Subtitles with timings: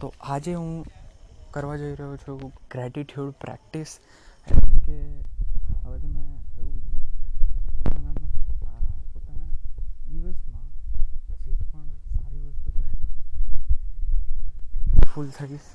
[0.00, 0.70] તો આજે હું
[1.50, 3.90] કરવા જઈ રહ્યો છું ગ્રેટિટ્યૂડ પ્રેક્ટિસ
[4.48, 4.96] એટલે કે
[5.84, 6.78] હવે મેં એવું
[7.84, 8.30] પોતાનામાં
[9.14, 9.50] પોતાના
[10.08, 10.68] દિવસમાં
[11.44, 12.96] જે પણ સારી વસ્તુ થાય
[15.12, 15.68] ફૂલ થઈશ.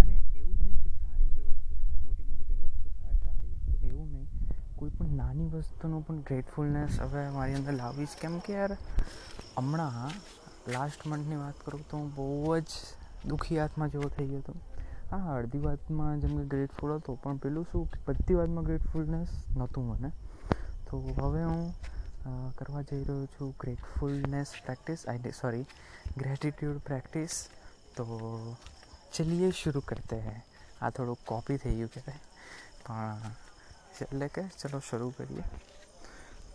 [0.00, 3.54] અને એવું જ નહીં કે સારી જે વસ્તુ થાય, મોટી મોટી જે વસ્તુ થાય, સારી
[3.90, 4.26] એવું નહીં.
[4.76, 8.14] કોઈ પણ નાની વસ્તુનો પણ ગ્રેટફુલનેસ હવે મારી અંદર લાવીશ.
[8.20, 8.72] કેમ કે યાર,
[9.56, 10.10] હમણાં
[10.68, 12.66] લાસ્ટ મંથની વાત કરું તો હું બહુ જ
[13.26, 14.54] દુઃખી આત્મા જેવો થઈ ગયો હતો.
[15.10, 19.86] હા, અડધી વાતમાં જેમ કે ગ્રેટફુલ હતો, પણ પેલું શું કે બધી વાતમાં ગ્રેટફુલનેસ નહોતું
[19.88, 20.10] મને.
[20.90, 21.72] તો હવે હું
[22.54, 25.64] કરવા જઈ રહ્યો છું gratefulness practice I sorry
[26.16, 27.48] gratitude practice
[27.96, 28.04] તો
[29.16, 30.40] ચલીએ શરૂ કરતે હૈ.
[30.82, 32.20] આ થોડું કોપી થઈ ગયું કહેવાય.
[32.86, 33.30] પણ
[34.02, 35.42] એટલે કે ચલો શરૂ કરીએ.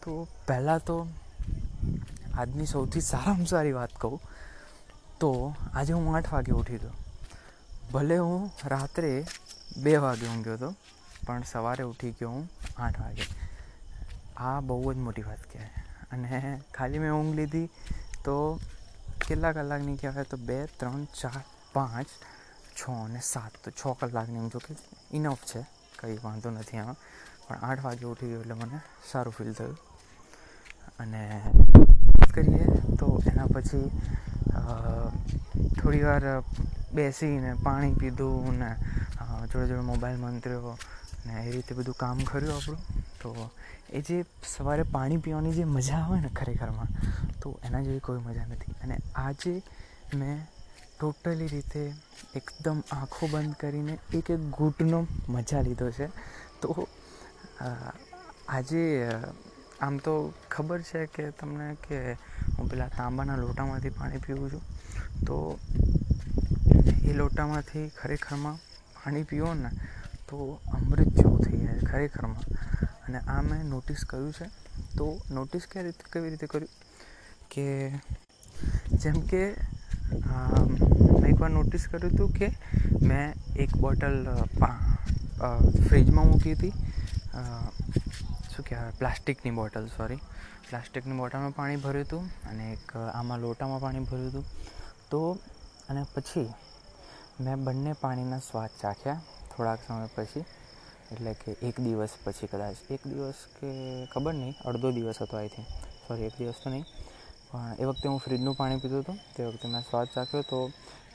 [0.04, 0.96] તો પહેલાં તો
[2.38, 4.22] આજની સૌથી સારામાં સારી વાત કહું,
[5.20, 6.90] તો આજે હું આઠ વાગે ઉઠી ગયો.
[7.92, 9.26] ભલે હું રાત્રે
[9.78, 10.76] બે વાગે ઊંઘ્યો હતો,
[11.28, 13.24] પણ સવારે ઉઠી ગયો હું આઠ વાગે.
[14.38, 15.70] આ બહુ જ મોટી વાત કહેવાય.
[16.12, 17.66] અને ખાલી મેં ઊંઘ લીધી
[18.24, 18.60] તો
[19.28, 22.08] કેટલા કલાકની કહેવાય તો બે, ત્રણ, ચાર, પાંચ,
[22.76, 23.52] છ અને સાત.
[23.64, 24.76] તો છ કલાકની ઊંઘ જો કે
[25.12, 25.66] ઇનફ છે,
[26.00, 26.96] કંઈ વાંધો નથી આમાં.
[27.48, 28.80] પણ આઠ વાગે ઉઠી ગયો એટલે મને
[29.12, 29.78] સારું ફીલ થયું.
[31.00, 31.42] અને
[32.36, 32.66] કરીએ,
[33.00, 33.88] તો એના પછી
[35.80, 36.26] થોડી વાર
[36.96, 38.70] બેસીને પાણી પીધું ને
[39.52, 40.74] જોડે જોડે મોબાઈલ મંત્ર્યો
[41.26, 42.82] ને એ રીતે બધું કામ કર્યું આપણું.
[43.22, 43.30] તો
[43.98, 44.18] એ જે
[44.54, 46.92] સવારે પાણી પીવાની જે મજા આવે ને ખરેખરમાં,
[47.42, 48.76] તો એના જેવી કોઈ મજા નથી.
[48.84, 49.54] અને આજે
[50.16, 50.38] મેં
[50.94, 51.84] ટોટલી રીતે
[52.36, 56.08] એકદમ આંખો બંધ કરીને એક એક ઘૂંટનો મજા લીધો છે.
[56.62, 56.88] તો
[58.50, 58.84] આજે
[59.84, 60.14] આમ તો
[60.50, 61.98] ખબર છે કે તમને કે
[62.56, 64.64] હું પેલા તાંબાના લોટામાંથી પાણી પીવું છું.
[65.28, 65.38] તો
[67.04, 68.58] એ લોટામાંથી ખરેખરમાં
[68.96, 69.70] પાણી પીવો ને,
[70.28, 70.38] તો
[70.74, 72.46] અમૃત જેવું થઈ જાય ખરેખરમાં.
[73.04, 74.48] અને આ મેં નોટિસ કર્યું છે.
[74.98, 76.74] તો નોટિસ કઈ રીતે, કેવી રીતે કર્યું?
[77.52, 77.66] કે
[78.98, 79.44] જેમ કે
[81.14, 82.48] મેં એકવાર નોટિસ કર્યું હતું કે
[83.02, 83.26] મેં
[83.64, 84.18] એક બોટલ
[85.86, 86.74] ફ્રીજમાં મૂકી હતી.
[88.54, 90.20] શું કહેવાય, પ્લાસ્ટિકની બોટલ સોરી
[90.70, 94.46] પ્લાસ્ટિકની બોટલમાં પાણી ભર્યું હતું અને એક આમાં લોટામાં પાણી ભર્યું હતું.
[95.12, 95.22] તો,
[95.90, 96.50] અને પછી
[97.42, 99.22] મેં બંને પાણીના સ્વાદ ચાખ્યા
[99.56, 100.46] થોડાક સમય પછી,
[101.12, 102.76] એટલે કે એક દિવસ પછી કદાચ.
[102.92, 103.72] એક દિવસ કે
[104.06, 105.68] ખબર નહીં, અડધો દિવસ હતો આઈ થિંક
[106.08, 106.86] સોરી એક દિવસ તો નહીં.
[107.52, 110.60] પણ એ વખતે હું ફ્રીજનું પાણી પીતો હતો, તે વખતે મેં સ્વાદ ચાખ્યો તો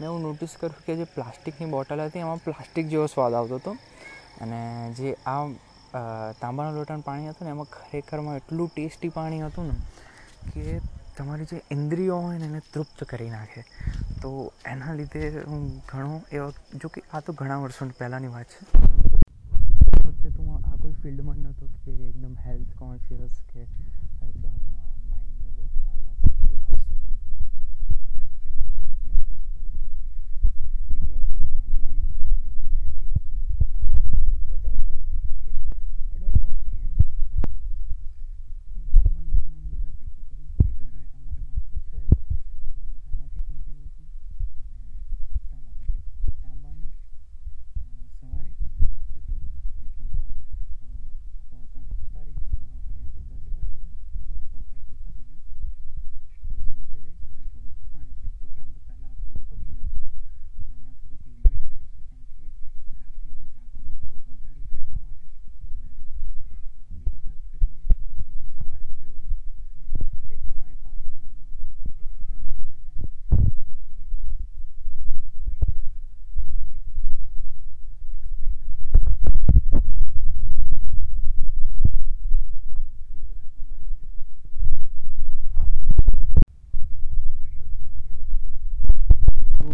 [0.01, 3.73] મેં એવું નોટિસ કર્યું કે જે પ્લાસ્ટિકની બોટલ હતી, એમાં પ્લાસ્ટિક જેવો સ્વાદ આવતો હતો.
[4.41, 4.61] અને
[4.99, 5.47] જે આ
[6.41, 9.77] તાંબાના લોટાનું પાણી હતું ને, એમાં ખરેખરમાં એટલું ટેસ્ટી પાણી હતું ને
[10.51, 10.65] કે
[11.17, 13.65] તમારી જે ઇન્દ્રિયો હોય ને, એને તૃપ્ત કરી નાખે.
[14.23, 14.31] તો
[14.73, 18.61] એના લીધે હું ઘણો એવા, જો કે આ તો ઘણા વર્ષો પહેલાંની વાત છે.
[20.29, 23.61] તો હું આ કોઈ ફિલ્ડમાં નહોતો કે એકદમ હેલ્થ કોન્શિયસ કે
[24.27, 24.57] એકદમ
[25.11, 27.45] માઇન્ડનો બહુ ખ્યાલ રાખો એવું કશું જ નથી
[29.07, 29.93] નોટિસ કર્યું હતું
[30.91, 32.51] બીજી વાત તો માટલાનું તો
[32.83, 35.17] હેલ્ધી થોડુંક વધારે હોય છે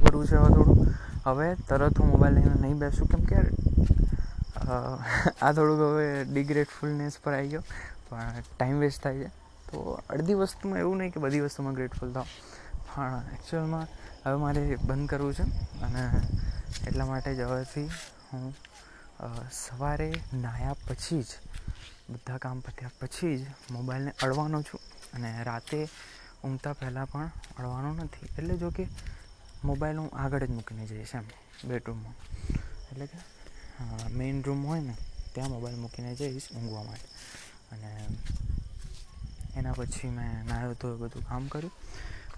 [0.05, 3.39] કરવું છે હવે થોડું હવે તરત હું મોબાઈલ લઈને નહીં બેસું, કેમ કે
[5.41, 7.65] આ થોડુંક હવે ડિગ્રેટફુલનેસ પર આવી ગયો,
[8.09, 9.31] પણ ટાઈમ વેસ્ટ થાય છે.
[9.69, 9.77] તો
[10.13, 12.29] અડધી વસ્તુમાં એવું નહીં કે બધી વસ્તુમાં ગ્રેટફુલ થાવ.
[12.91, 13.87] પણ એકચ્યુઅલમાં
[14.25, 15.45] હવે મારે બંધ કરવું છે
[15.87, 16.03] અને
[16.87, 17.89] એટલા માટે જ હવેથી
[18.31, 18.45] હું
[19.59, 21.31] સવારે નાહ્યા પછી જ,
[22.13, 23.43] બધા કામ પત્યા પછી જ
[23.73, 24.83] મોબાઈલને અડવાનો છું.
[25.15, 25.81] અને રાતે
[26.45, 28.27] ઊંઘતા પહેલાં પણ અડવાનો નથી.
[28.39, 28.85] એટલે જો કે
[29.65, 31.27] મોબાઈલ હું આગળ જ મૂકીને જઈશ એમ,
[31.65, 32.17] બેડરૂમમાં.
[32.91, 33.19] એટલે કે
[34.13, 34.95] મેઇન રૂમ હોય ને,
[35.35, 37.09] ત્યાં મોબાઈલ મૂકીને જઈશ ઊંઘવા માટે.
[37.73, 37.91] અને
[39.57, 41.73] એના પછી મેં નાહ્યો તો બધું કામ કર્યું.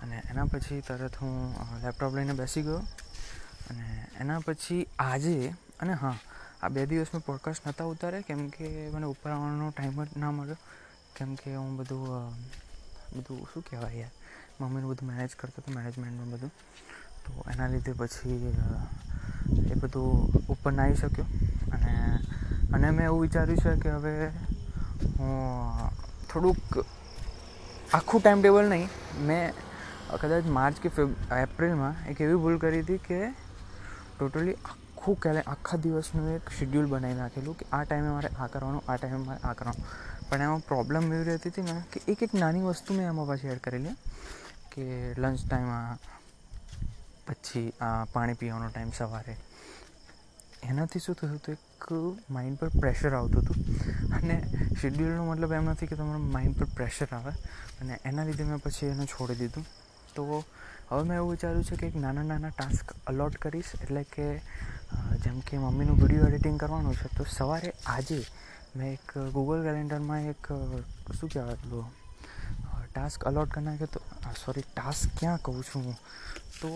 [0.02, 1.34] અને એના પછી તરત હું
[1.82, 2.82] લેપટોપ લઈને બેસી ગયો.
[3.70, 3.86] અને
[4.20, 5.36] એના પછી આજે,
[5.80, 6.18] અને હા,
[6.62, 10.30] આ બે દિવસ મેં પોડકાસ્ટ નહોતા ઉતારે કેમ કે મને ઉપર આવવાનો ટાઈમ જ ના
[10.30, 10.58] મળ્યો.
[11.16, 12.04] કેમ કે હું બધું
[13.16, 14.14] બધું શું કહેવાય યાર,
[14.60, 16.52] મમ્મીનું બધું મેનેજ કરતો હતો મેનેજમેન્ટનું બધું.
[17.26, 18.40] તો એના લીધે પછી
[19.72, 20.10] એ બધું
[20.54, 21.26] ઉપર ના આવી શક્યો.
[21.74, 21.92] અને
[22.74, 24.14] અને મેં એવું વિચાર્યું છે કે હવે
[25.18, 25.34] હું
[26.30, 26.80] થોડુંક
[27.98, 28.88] આખું ટાઈમ ટેબલ નહીં,
[29.28, 29.44] મેં
[30.22, 31.10] કદાચ માર્ચ કે ફેબ,
[31.44, 33.20] એપ્રિલમાં એક એવી ભૂલ કરી હતી કે
[34.16, 38.82] ટોટલી આખું કેલે, આખા દિવસનું એક શેડ્યુલ બનાવી નાખેલું કે આ ટાઈમે મારે આ કરવાનું,
[38.88, 39.84] આ ટાઈમે મારે આ કરવાનું.
[40.28, 43.52] પણ એમાં પ્રોબ્લેમ એવી રહેતી હતી ને કે એક એક નાની વસ્તુ મેં એમાં પાછી
[43.54, 43.96] એડ કરેલી,
[44.72, 44.84] કે
[45.22, 45.98] લંચ ટાઈમમાં
[47.28, 49.36] પછી આ પાણી પીવાનો ટાઈમ સવારે.
[50.64, 51.88] એનાથી શું થયું હતું, એક
[52.30, 53.58] માઇન્ડ પર પ્રેશર આવતું હતું.
[54.16, 54.36] અને
[54.80, 57.32] શેડ્યુલનો મતલબ એમ નથી કે તમારા માઇન્ડ પર પ્રેશર આવે.
[57.80, 59.66] અને એના લીધે મેં પછી એને છોડી દીધું.
[60.14, 60.24] તો
[60.90, 63.72] હવે મેં એવું વિચાર્યું છે કે એક નાના નાના ટાસ્ક અલોટ કરીશ.
[63.82, 64.26] એટલે કે
[65.24, 68.20] જેમ કે મમ્મીનું વીડિયો એડિટિંગ કરવાનું છે, તો સવારે આજે
[68.76, 70.52] મેં એક ગૂગલ કેલેન્ડરમાં એક
[71.18, 71.86] શું કહેવાય પેલું
[72.92, 74.00] ટાસ્ક અલોટ કરી નાખ્યો તો
[74.44, 75.96] સોરી ટાસ્ક ક્યાં કહું છું હું?
[76.60, 76.70] તો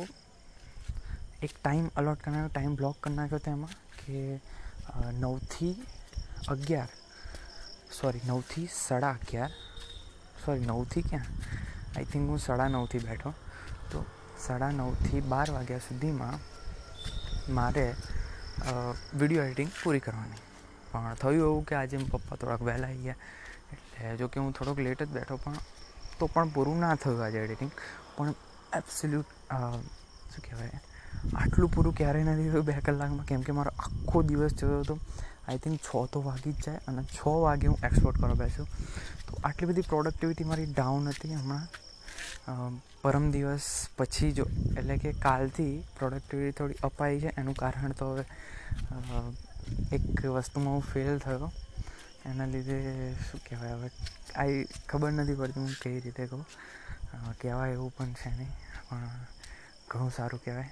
[1.47, 4.19] એક ટાઈમ અલોટ કરી નાખ્યો ટાઈમ બ્લોક કરી નાખ્યો તેમાં કે
[5.23, 5.75] નવથી
[6.55, 6.91] અગિયાર
[7.99, 9.53] સોરી નવથી સાડા અગિયાર
[10.45, 11.31] સોરી નવથી ક્યાં
[11.95, 13.33] આઈ થિંક હું સાડા નવથી બેઠો
[13.93, 14.03] તો
[14.47, 16.39] સાડા નવથી બાર વાગ્યા સુધીમાં
[17.59, 17.87] મારે
[19.21, 20.43] વીડિયો એડિટિંગ પૂરી કરવાની
[20.93, 23.19] પણ થયું એવું કે આજે પપ્પા થોડાક વહેલા આવી ગયા,
[23.73, 25.59] એટલે જો કે હું થોડોક લેટ જ બેઠો, પણ
[26.19, 27.75] તો પણ પૂરું ના થયું આજે એડિટિંગ
[28.17, 28.35] પણ
[28.79, 29.31] એબ્સોલ્યુટ
[30.33, 30.81] શું કહેવાય?
[31.35, 32.65] આટલું પૂરું ક્યારેય નથી થયું.
[32.65, 33.27] બે કલાકમાં.
[33.27, 34.97] કેમ કે મારો આખો દિવસ જતો હતો.
[35.49, 38.67] આઈ થિંક છ તો વાગી જ જાય અને છ વાગે હું એક્સપોર્ટ કરવા બેસું
[39.27, 41.67] તો આટલી બધી પ્રોડક્ટિવિટી મારી ડાઉન હતી હમણાં.
[43.03, 43.67] પરમ દિવસ
[43.99, 44.45] પછી જો,
[44.79, 47.31] એટલે કે કાલથી પ્રોડક્ટિવિટી થોડી અપાઈ છે.
[47.39, 48.25] એનું કારણ તો હવે
[49.97, 51.49] એક વસ્તુમાં હું ફેલ થયો.
[52.27, 52.79] એના લીધે
[53.27, 53.89] શું કહેવાય હવે?
[54.37, 56.45] આઈ, ખબર નથી પડતી હું કઈ રીતે કહું.
[57.41, 58.53] કહેવાય એવું પણ છે નહીં,
[58.89, 59.09] પણ
[59.91, 60.71] ઘણું સારું કહેવાય.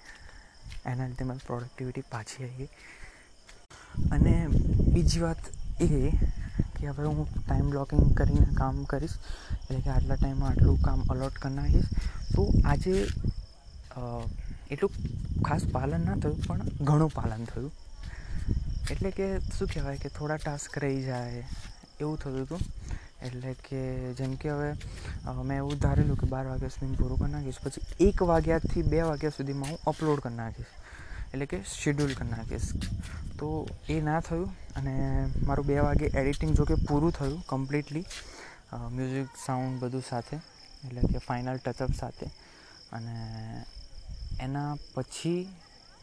[0.90, 2.70] એના લીધે મારી પ્રોડક્ટિવિટી પાછી આવી
[4.16, 4.34] અને
[4.94, 5.42] બીજી વાત
[5.86, 5.88] એ
[6.76, 9.16] કે હવે હું ટાઈમ બ્લોકિંગ કરીને કામ કરીશ,
[9.60, 11.90] એટલે કે આટલા ટાઈમમાં આટલું કામ અલોટ કરી નાખીશ.
[12.34, 12.42] તો
[12.72, 12.94] આજે
[14.72, 14.92] એટલું
[15.46, 17.72] ખાસ પાલન ના થયું, પણ ઘણું પાલન થયું.
[18.92, 19.26] એટલે કે
[19.56, 21.44] શું કહેવાય કે થોડા ટાસ્ક રહી જાય,
[22.00, 22.62] એવું થતું હતું.
[23.26, 23.80] એટલે કે
[24.18, 24.70] જેમ કે હવે
[25.48, 27.60] મેં એવું ધારેલું કે બાર વાગ્યા સુધી પૂરું કરી નાખીશ.
[27.64, 30.72] પછી એક વાગ્યાથી બે વાગ્યા સુધીમાં હું અપલોડ કરી નાખીશ.
[31.32, 32.68] એટલે કે શેડ્યુલ કરી નાખીશ.
[33.38, 33.48] તો
[33.94, 34.94] એ ના થયું અને
[35.48, 38.06] મારું બે વાગે એડિટિંગ જો કે પૂરું થયું કમ્પ્લીટલી
[38.94, 40.36] મ્યુઝિક સાઉન્ડ બધું સાથે,
[40.86, 42.26] એટલે કે ફાઇનલ ટચઅપ સાથે.
[42.96, 43.16] અને
[44.46, 45.42] એના પછી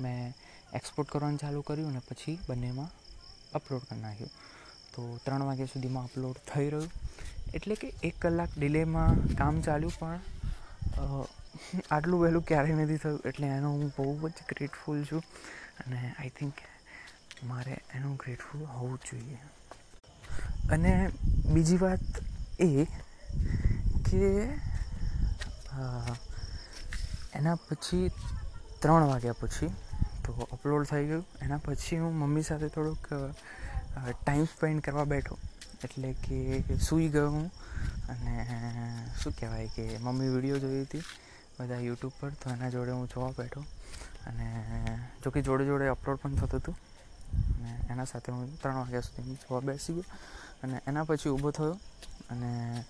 [0.04, 0.20] મેં
[0.80, 2.92] એક્સપોર્ટ કરવાનું ચાલુ કર્યું અને પછી બંનેમાં
[3.58, 4.34] અપલોડ કરી નાખ્યું.
[4.96, 6.92] તો ત્રણ વાગ્યા સુધીમાં અપલોડ થઈ રહ્યું.
[7.56, 10.22] એટલે કે એક કલાક ડિલેમાં કામ ચાલ્યું, પણ
[11.92, 13.20] આટલું વહેલું ક્યારેય નથી થયું.
[13.30, 15.24] એટલે એનો હું બહુ જ ગ્રેટફુલ છું.
[15.82, 16.56] અને આઈ થિંક
[17.50, 19.40] મારે એનું ગ્રેટફુલ હોવું જોઈએ.
[20.74, 20.92] અને
[21.54, 22.06] બીજી વાત
[22.60, 22.70] એ
[24.08, 24.22] કે
[27.36, 28.06] એના પછી
[28.82, 29.72] ત્રણ વાગ્યા પછી
[30.26, 31.26] તો અપલોડ થઈ ગયું.
[31.44, 33.06] એના પછી હું મમ્મી સાથે થોડુંક
[34.12, 35.38] ટાઈમ સ્પેન્ડ કરવા બેઠો.
[35.84, 37.52] એટલે કે સૂઈ ગયો હું
[38.10, 38.34] અને
[39.24, 41.02] શું કહેવાય કે મમ્મી વીડિયો જોઈ હતી
[41.60, 43.62] બધા યુટ્યુબ પર, તો એના જોડે હું જોવા બેઠો.
[44.28, 44.48] અને
[45.24, 46.76] જો કે જોડે જોડે અપલોડ પણ થતું હતું.
[47.58, 50.04] અને એના સાથે હું ત્રણ વાગ્યા સુધી જોવા બેસી ગયો.
[50.64, 51.74] અને એના પછી ઊભો થયો.
[52.30, 52.84] અને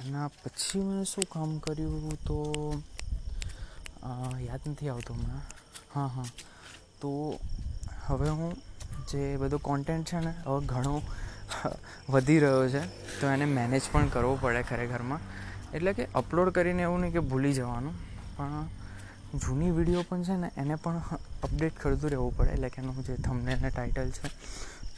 [0.00, 2.38] એના પછી મેં શું કામ કર્યું તો
[4.40, 5.42] યાદ નથી આવતું હમણાં.
[5.94, 6.24] હા હા.
[7.00, 7.38] તો
[8.06, 8.69] હવે હું
[9.10, 11.02] જે બધો કોન્ટેન્ટ છે ને, હવે ઘણો
[12.14, 12.82] વધી રહ્યો છે,
[13.18, 15.22] તો એને મેનેજ પણ કરવો પડે ખરેખરમાં
[15.74, 17.96] એટલે કે અપલોડ કરીને એવું નહીં કે ભૂલી જવાનું,
[18.36, 18.68] પણ
[19.42, 21.02] જૂની વીડિયો પણ છે ને, એને પણ
[21.46, 22.52] અપડેટ કરતું રહેવું પડે.
[22.54, 24.28] એટલે કે એનું જે થમને અને ટાઇટલ છે.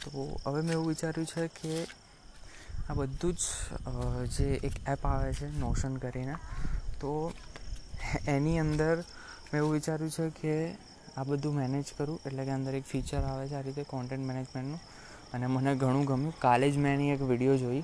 [0.01, 0.09] તો
[0.45, 1.73] હવે મેં એવું વિચાર્યું છે કે
[2.89, 6.35] આ બધું જ જે એક એપ આવે છે નોશન કરીને,
[6.99, 7.11] તો
[8.27, 8.95] એની અંદર
[9.51, 10.55] મેં એવું વિચાર્યું છે કે
[11.17, 14.81] આ બધું મેનેજ કરું, એટલે કે અંદર એક ફીચર આવે છે આ રીતે કોન્ટેન્ટ મેનેજમેન્ટનું
[15.33, 16.33] અને મને ઘણું ગમ્યું.
[16.45, 17.83] કાલે જ મેં એની એક વીડિયો જોઈ.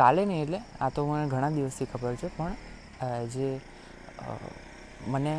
[0.00, 2.54] કાલે નહીં એટલે, આ તો મને ઘણા દિવસથી ખબર છે, પણ
[3.32, 3.48] જે
[5.14, 5.34] મને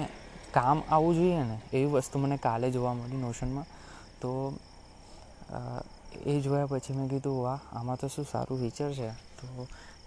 [0.52, 3.68] કામ આવવું જોઈએ ને, એવી વસ્તુ મને કાલે જોવા મળી નોશનમાં
[4.22, 4.32] તો
[6.32, 9.10] એ જોયા પછી મેં કીધું, વાહ, આમાં તો શું સારું ફીચર છે.
[9.38, 9.46] તો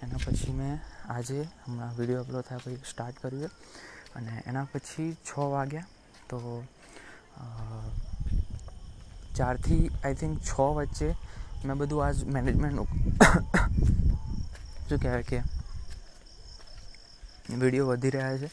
[0.03, 0.75] એના પછી મેં
[1.09, 3.53] આજે હમણાં વીડિયો અપલોડ થયા પછી સ્ટાર્ટ કર્યું
[4.17, 5.87] અને એના પછી છ વાગ્યા.
[6.29, 6.39] તો
[9.37, 11.15] ચારથી આઈ થિંક છ વચ્ચે
[11.65, 12.87] મેં બધું આજ મેનેજમેન્ટનું
[14.89, 15.43] શું કહેવાય કે
[17.51, 18.51] વીડિયો વધી રહ્યા છે.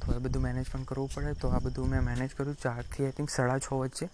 [0.00, 1.32] તો એ બધું મેનેજ પણ કરવું પડે.
[1.32, 4.08] તો આ બધું મેં મેનેજ કર્યું ચારથી આઈ થિંક સાડા છ વચ્ચે.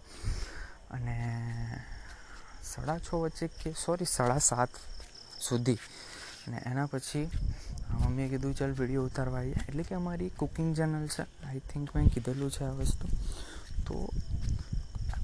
[0.91, 1.35] અને
[2.65, 4.69] સાડા છ વચ્ચે કે સોરી સાડા સાત
[5.41, 5.79] સુધી.
[6.47, 7.31] અને એના પછી
[7.91, 9.53] મમ્મીએ કીધું, ચાલ વીડિયો ઉતારવા આવીએ.
[9.53, 11.23] એટલે કે અમારી કુકિંગ ચેનલ છે.
[11.23, 12.85] આઈ થિંક મેં કીધેલું છે આ તો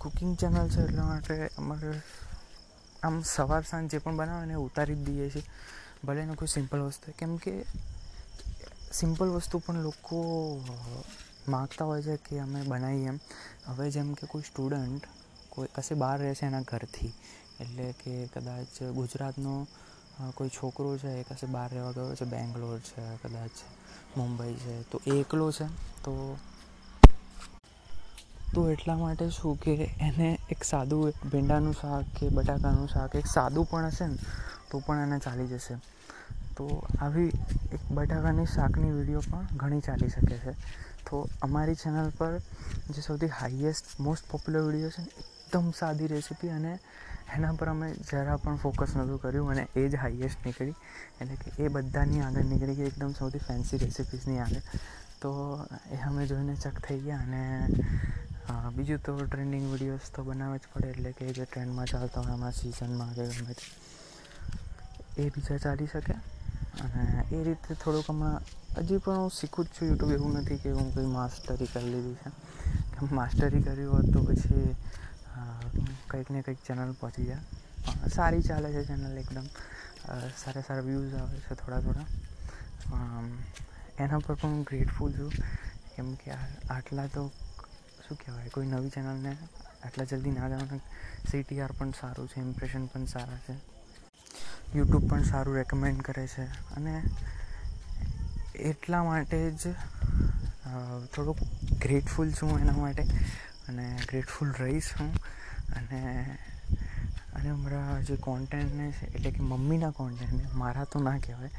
[0.09, 1.91] કુકિંગ ચેનલ છે એટલા માટે અમારે
[3.03, 5.45] આમ સવાર સાંજ જે પણ બનાવે ને ઉતારી જ દઈએ છીએ.
[6.05, 7.53] ભલે એને કોઈ સિમ્પલ વસ્તુ કેમ કે
[8.93, 10.19] સિમ્પલ વસ્તુ પણ લોકો
[11.49, 13.19] માગતા હોય છે કે અમે બનાવીએ એમ.
[13.67, 15.05] હવે જેમ કે કોઈ સ્ટુડન્ટ
[15.51, 17.13] કોઈ કશે બહાર રહે છે એના ઘરથી,
[17.61, 19.55] એટલે કે કદાચ ગુજરાતનો
[20.35, 23.55] કોઈ છોકરો છે એ કશે બહાર રહેવા ગયો છે, બેંગ્લોર છે, કદાચ
[24.17, 25.67] મુંબઈ છે, તો એકલો છે,
[26.03, 26.13] તો
[28.55, 33.27] તો એટલા માટે શું કે એને એક સાદું એક ભીંડાનું શાક કે બટાકાનું શાક એક
[33.27, 34.17] સાદું પણ હશે ને,
[34.71, 35.75] તો પણ એને ચાલી જશે.
[36.57, 37.29] તો આવી
[37.73, 40.53] એક બટાકાની શાકની વીડિયો પણ ઘણી ચાલી શકે છે.
[41.11, 42.39] તો અમારી ચેનલ પર
[42.95, 46.79] જે સૌથી હાઈએસ્ટ મોસ્ટ પોપ્યુલર વીડિયો છે ને, એકદમ સાદી રેસીપી અને
[47.37, 50.75] એના પર અમે જરા પણ ફોકસ નહોતું કર્યું અને એ જ હાઈએસ્ટ નીકળી.
[51.21, 54.63] એટલે કે એ બધાની આગળ નીકળી ગઈ એકદમ સૌથી ફેન્સી રેસિપીસની આગળ.
[55.21, 55.31] તો
[55.93, 57.45] એ અમે જોઈને ચક થઈ ગયા અને
[58.77, 62.53] બીજું તો ટ્રેન્ડિંગ વિડીયોઝ તો બનાવવા જ પડે, એટલે કે જે ટ્રેન્ડમાં ચાલતા હોય, એમાં
[62.55, 63.65] સિઝનમાં કે ગમે તે.
[65.19, 66.15] એ બીજા ચાલી શકે.
[66.83, 68.39] અને એ રીતે થોડુંક હમણાં
[68.81, 72.17] હજી પણ હું શીખું જ છું યુટ્યુબ એવું નથી કે હું કંઈ માસ્ટરી કરી લીધી
[72.23, 72.31] છે.
[72.95, 74.77] કે માસ્ટરી કરી હોત તો પછી
[76.09, 77.43] કંઈક ને કંઈક ચેનલ પહોંચી જાય.
[78.09, 79.47] સારી ચાલે છે ચેનલ એકદમ.
[80.37, 82.07] સારા સારા વ્યૂઝ આવે છે થોડા થોડા.
[83.99, 85.33] એના પર પણ હું ગ્રેટફુલ છું.
[85.93, 86.31] કેમ કે
[86.71, 87.23] આટલા તો
[88.09, 88.49] શું કહેવાય?
[88.49, 89.37] કોઈ નવી ચેનલને
[89.85, 90.81] આટલા જલ્દી ના જવાનું
[91.31, 93.55] સીટીઆર પણ સારું છે ઇમ્પ્રેશન પણ સારા છે.
[94.75, 96.45] યુટ્યુબ પણ સારું રેકમેન્ડ કરે છે.
[96.75, 97.03] અને
[98.55, 99.73] એટલા માટે જ
[101.15, 101.39] થોડુંક
[101.83, 103.03] ગ્રેટફુલ છું એના માટે.
[103.69, 105.15] અને ગ્રેટફુલ રહીશ હું.
[105.77, 106.01] અને
[107.35, 111.51] અને અમારા જે કોન્ટેન્ટને છે, એટલે કે મમ્મીના કોન્ટેન્ટને મારા તો ના કહેવાય.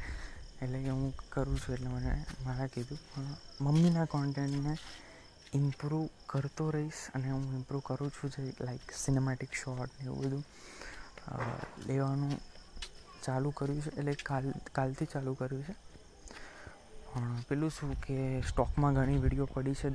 [0.62, 2.98] એટલે કે હું કરું છું, એટલે મને, મારા કીધું.
[3.14, 3.22] પણ
[3.64, 4.76] મમ્મીના કોન્ટેન્ટને
[5.52, 10.44] ઇમ્પ્રૂવ કરતો રહીશ અને હું ઇમ્પ્રૂવ કરું છું જે લાઈક સિનેમેટિક શોટ ને એવું બધું
[11.86, 12.34] લેવાનું
[13.24, 15.74] ચાલુ કર્યું છે, એટલે કાલ, કાલથી ચાલુ કર્યું છે.
[17.12, 19.90] પણ પેલું શું કે, સ્ટોકમાં ઘણી વીડિયો પડી છે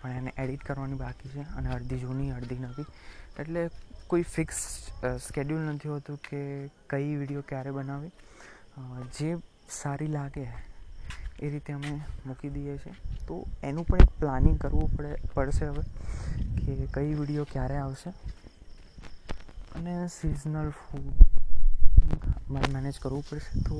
[0.00, 2.86] પણ એને એડિટ કરવાની બાકી છે અને અડધી જૂની, અડધી નવી.
[3.38, 3.62] એટલે
[4.08, 4.58] કોઈ ફિક્સ
[5.22, 6.40] સ્કેડ્યુલ નથી હોતું કે
[6.90, 8.12] કઈ વીડિયો ક્યારે બનાવી
[9.18, 9.30] જે
[9.70, 10.44] સારી લાગે
[11.44, 11.92] એ રીતે અમે
[12.26, 12.94] મૂકી દઈએ છીએ.
[13.28, 15.82] તો એનું પણ એક પ્લાનિંગ કરવું પડે, પડશે હવે
[16.58, 18.10] કે કઈ વીડિયો ક્યારે આવશે.
[19.76, 21.14] અને સિઝનલ ફૂડ
[22.50, 23.60] મારે મેનેજ કરવું પડશે.
[23.60, 23.76] તો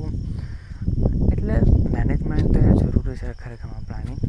[1.32, 1.56] એટલે
[1.94, 4.20] મેનેજમેન્ટ તો એ જરૂરી છે ખરેખરમાં પ્લાનિંગ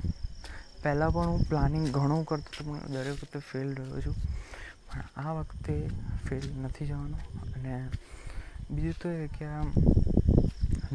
[0.84, 4.16] પહેલાં પણ હું પ્લાનિંગ ઘણું કરતો હતો, પણ દરેક વખતે ફેલ રહ્યો છું.
[4.88, 5.76] પણ આ વખતે
[6.30, 7.22] ફેલ નથી જવાનું.
[7.54, 7.74] અને
[8.72, 9.46] બીજું તો એ કે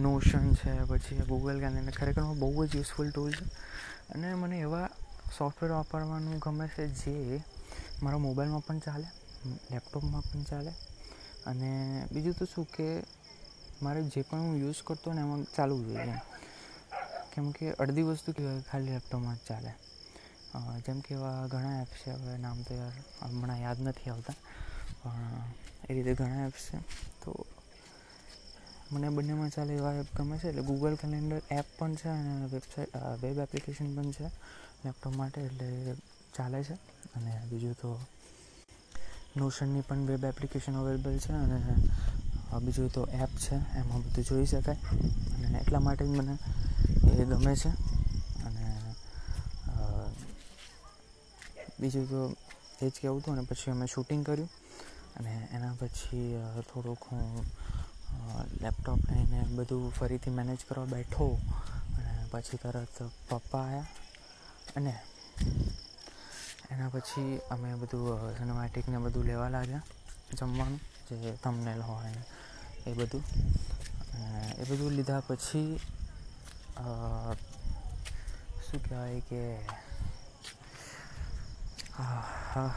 [0.00, 3.47] નોશન છે, પછી ગૂગલ કેલેન્ડર ખરેખર બહુ જ યુઝફુલ ટૂલ છે.
[4.12, 4.87] અને મને એવા
[5.38, 7.14] સોફ્ટવેર વાપરવાનું ગમે છે જે
[8.02, 9.09] મારા મોબાઈલમાં પણ ચાલે
[9.73, 10.73] લેપટોપમાં પણ ચાલે.
[11.47, 11.71] અને
[12.12, 12.88] બીજું તો શું કે
[13.83, 16.16] મારે જે પણ હું યુઝ કરતો ને એમાં ચાલવું જોઈએ
[17.33, 19.73] કેમ કે અડધી વસ્તુ કહેવાય ખાલી લેપટોપમાં જ ચાલે.
[20.87, 24.37] જેમ કે એવા ઘણા એપ્સ છે, હવે નામ તો યાર હમણાં યાદ નથી આવતા.
[25.02, 26.78] પણ એ રીતે ઘણા એપ્સ છે.
[27.23, 27.30] તો
[28.92, 30.49] મને બંનેમાં ચાલે એવા એપ ગમે છે.
[30.49, 34.26] એટલે ગૂગલ કેલેન્ડર એપ પણ છે અને વેબસાઇટ વેબ એપ્લિકેશન પણ છે
[34.85, 35.68] લેપટોપ માટે, એટલે
[36.37, 36.75] ચાલે છે.
[37.16, 37.90] અને બીજું તો
[39.37, 41.59] નોશનની પણ વેબ એપ્લિકેશન અવેલેબલ છે અને
[42.64, 43.56] બીજું તો એપ છે.
[43.78, 44.78] એમાં બધું જોઈ શકાય.
[45.44, 46.35] અને એટલા માટે જ મને
[47.20, 47.70] એ ગમે છે.
[48.47, 48.64] અને
[51.80, 52.20] બીજું તો
[52.82, 54.50] એ જ કહેવું હતું અને પછી અમે શૂટિંગ કર્યું.
[55.18, 56.35] અને એના પછી
[56.68, 57.44] થોડુંક હું
[58.62, 61.26] લેપટોપ એને બધું ફરીથી મેનેજ કરવા બેઠો
[61.97, 62.97] અને પછી તરત
[63.29, 63.88] પપ્પા આવ્યા
[64.76, 64.95] અને
[66.73, 69.88] એના પછી અમે બધું સિનેમેટિકને બધું લેવા લાગ્યા
[70.33, 72.23] જમવાનું, જે થંબનેલ હોય
[72.87, 73.25] એ બધું.
[74.61, 75.71] એ બધું લીધા પછી
[78.67, 79.43] શું કહેવાય કે,
[81.97, 82.71] હા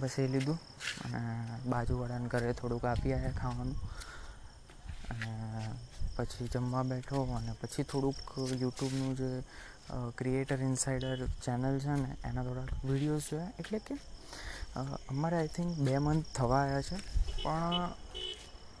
[0.00, 0.58] બસ એ લીધું.
[1.04, 1.20] અને
[1.66, 3.78] બાજુવાળાને ઘરે થોડુંક આપી આવ્યા ખાવાનું.
[5.10, 5.30] અને
[6.16, 8.18] પછી જમવા બેઠો અને પછી થોડુંક
[8.62, 9.30] યુટ્યુબનું જે
[10.18, 13.52] ક્રિએટર ઇનસાઇડર ચેનલ છે ને, એના થોડાક વિડીયોઝ જોયા.
[13.60, 13.94] એટલે કે
[15.10, 16.96] અમારે આઈ થિંક બે મંથ થવા આવ્યા છે.
[17.42, 17.74] પણ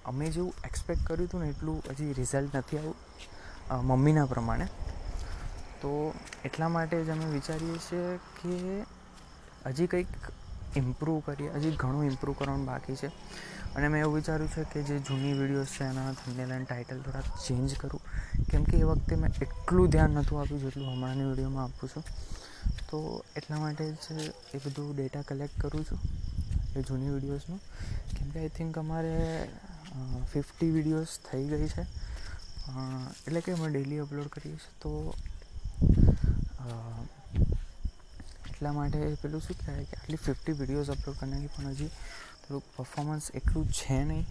[0.04, 2.98] અમે જેવું એક્સપેક્ટ કર્યું હતું ને, એટલું હજી રિઝલ્ટ નથી આવ્યું
[3.88, 4.66] મમ્મીના પ્રમાણે.
[5.82, 5.90] તો
[6.44, 8.04] એટલા માટે જ અમે વિચારીએ છીએ
[8.38, 8.52] કે
[9.66, 10.12] હજી કંઈક
[10.76, 13.10] ઇમ્પ્રૂવ કરીએ, હજી ઘણું ઇમ્પ્રૂવ કરવાનું બાકી છે.
[13.76, 17.28] અને મેં એવું વિચાર્યું છે કે જે જૂની વિડીયોઝ છે એના થંબનેલ એન્ડ ટાઇટલ થોડાક
[17.44, 18.02] ચેન્જ કરું.
[18.50, 22.04] કેમ કે એ વખતે મેં એટલું ધ્યાન નહોતું આપ્યું જેટલું હમણાંની વિડીયોમાં આપું છું.
[22.88, 22.98] તો
[23.38, 24.06] એટલા માટે જ
[24.54, 26.00] એ બધું ડેટા કલેક્ટ કરું છું,
[26.76, 27.60] એ જૂની વિડીયોઝનું.
[28.14, 29.14] કેમ કે આઈ થિંક અમારે
[30.32, 31.84] ફિફ્ટી વિડીયોઝ થઈ ગઈ છે.
[33.26, 34.72] એટલે કે અમે ડેલી અપલોડ કરીએ છીએ.
[34.82, 34.90] તો
[38.50, 41.92] એટલા માટે પેલું શું કહેવાય કે આટલી ફિફ્ટી વિડીયોઝ અપલોડ કરી નાખી પણ હજી
[42.50, 44.26] થોડુંક પરફોર્મન્સ એટલું છે નહીં,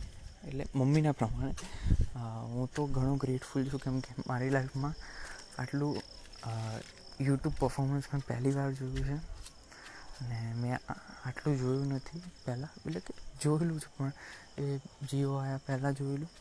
[0.47, 1.53] એટલે મમ્મીના પ્રમાણે
[2.51, 4.95] હું તો ઘણું ગ્રેટફુલ છું કેમ કે મારી લાઈફમાં
[5.59, 5.93] આટલું
[7.21, 9.17] યુટ્યુબ પરફોર્મન્સ મેં પહેલી વાર જોયું છે.
[10.19, 10.75] અને મેં
[11.27, 14.11] આટલું જોયું નથી પહેલાં, એટલે કે જોયેલું છે, પણ
[14.59, 14.65] એ
[15.09, 16.31] જીઓ આવ્યા પહેલાં જોયેલું.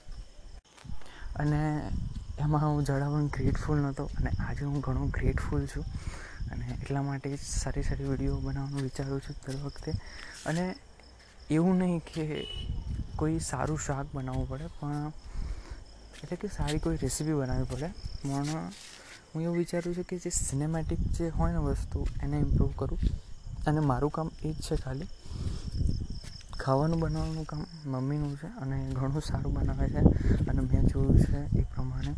[1.36, 1.60] અને
[2.40, 5.86] એમાં હું જરા પણ ગ્રેટફુલ નહોતો અને આજે હું ઘણો ગ્રેટફુલ છું.
[6.50, 9.90] અને એટલા માટે જ સારી સારી વીડિયો બનાવવાનું વિચારું છું દર વખતે.
[10.46, 10.64] અને
[11.50, 12.24] એવું નહીં કે
[13.16, 15.12] કોઈ સારું શાક બનાવવું પડે, પણ
[16.22, 17.88] એટલે કે સારી કોઈ રેસીપી બનાવવી પડે.
[18.22, 18.48] પણ
[19.34, 22.98] હું એવું વિચારું છું કે જે સિનેમેટિક જે હોય ને વસ્તુ, એને ઇમ્પ્રૂવ કરું.
[23.66, 25.08] અને મારું કામ એ જ છે ખાલી.
[26.58, 30.02] ખાવાનું બનાવવાનું કામ મમ્મીનું છે અને ઘણું સારું બનાવે છે.
[30.48, 32.14] અને મેં જોયું છે એ પ્રમાણે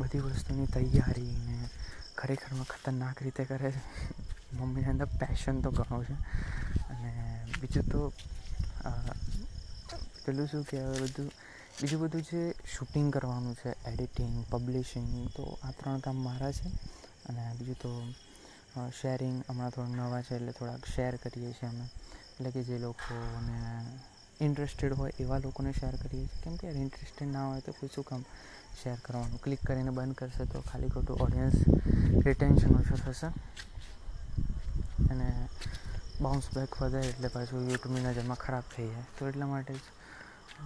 [0.00, 1.68] બધી વસ્તુની તૈયારીને
[2.16, 3.82] ખરેખરમાં ખતરનાક રીતે કરે છે.
[4.52, 6.16] મમ્મીને અંદર પેશન તો ઘણો છે.
[6.90, 7.12] અને
[7.60, 8.12] બીજું તો
[10.24, 11.30] પેલું શું કહેવાય બધું?
[11.80, 16.68] બીજું બધું જે શૂટિંગ કરવાનું છે એડિટિંગ પબ્લિશિંગ તો આ ત્રણ કામ મારા છે.
[17.28, 18.12] અને બીજું તો
[19.00, 21.84] શેરિંગ હમણાં થોડા નવા છે એટલે થોડાક શેર કરીએ છીએ અમે.
[22.34, 23.58] એટલે કે જે લોકોને
[24.40, 26.42] ઇન્ટરેસ્ટેડ હોય એવા લોકોને શેર કરીએ છીએ.
[26.44, 28.22] કેમ કે ઇન્ટરેસ્ટેડ ના હોય તો કોઈ શું કામ
[28.82, 29.42] શેર કરવાનું?
[29.42, 31.54] ક્લિક કરીને બંધ કરશે તો ખાલી ખોટું ઓડિયન્સ
[32.26, 33.26] રિટેન્શન ઓછું થશે.
[35.10, 35.48] અને
[36.22, 39.04] બાઉન્સ બેક વધારે એટલે પાછું યુટ્યુબની નજરમાં ખરાબ થઈ જાય.
[39.16, 39.82] તો એટલા માટે જ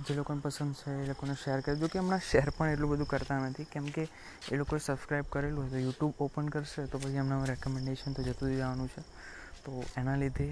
[0.06, 1.88] જે લોકોને પસંદ છે એ લોકોને શેર કરી દો.
[1.88, 3.64] કે હમણાં શેર પણ એટલું બધું કરતા નથી.
[3.64, 4.04] કેમ કે
[4.52, 8.56] એ લોકોએ સબસ્ક્રાઈબ કરેલું હોય તો યુટ્યુબ ઓપન કરશે તો પછી એમના રેકમેન્ડેશન તો જતું
[8.56, 9.02] જવાનું છે.
[9.64, 10.48] તો એના લીધે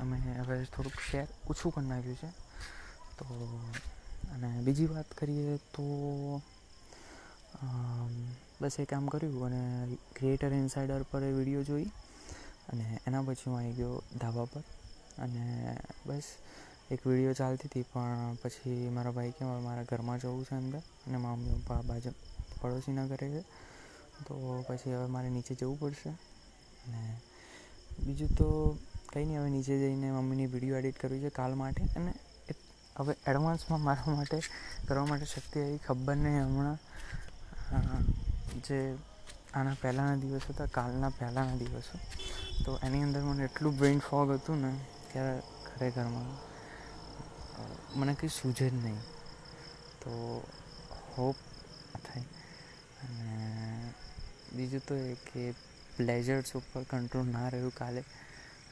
[0.00, 2.30] અમે હવે થોડુંક શેર ઓછું કરી નાખ્યું છે.
[3.18, 3.24] તો
[4.34, 5.84] અને બીજી વાત કરીએ તો
[8.60, 9.62] બસ એ કામ કર્યું અને
[10.16, 11.88] ક્રિએટર ઇન્સાઇડર પર એ વીડિયો જોઈ.
[12.68, 14.62] અને એના પછી હું આવી ગયો ધાબા પર.
[15.18, 15.44] અને
[16.06, 16.22] બસ
[16.90, 21.16] એક વીડિયો ચાલતી હતી, પણ પછી મારા ભાઈ કે મારા ઘરમાં જવું છે અંદર, અને
[21.16, 22.10] મમ્મી પપ્પા બાજુ
[22.60, 23.42] પડોશીના ઘરે છે.
[24.26, 26.10] તો પછી હવે મારે નીચે જવું પડશે.
[26.10, 27.20] અને
[28.04, 28.48] બીજું તો
[29.12, 31.82] કંઈ નહીં, હવે નીચે જઈને મમ્મીની વીડિયો એડિટ કરવી છે કાલ માટે.
[31.96, 32.12] અને
[32.96, 34.40] હવે એડવાન્સમાં મારા માટે
[34.88, 36.78] કરવા માટે શક્તિ આવી ખબર નહીં હમણાં.
[38.68, 38.78] જે
[39.56, 41.98] આના પહેલાંના દિવસ હતા, કાલના પહેલાંના દિવસો.
[42.64, 44.72] તો એની અંદર મને એટલું બ્રેઇન ફોગ હતું ને
[45.12, 45.22] કે
[45.66, 46.28] ખરેખરમાં
[47.98, 49.00] મને કંઈ સૂઝે જ નહીં.
[50.02, 50.10] તો
[51.16, 51.36] હોપ
[52.04, 52.24] થાય.
[53.02, 53.92] અને
[54.52, 55.52] બીજું તો એ કે
[55.96, 58.00] પ્લેઝર્સ ઉપર કંટ્રોલ ના રહ્યું કાલે.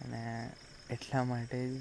[0.00, 0.50] અને
[0.90, 1.80] એટલા માટે જ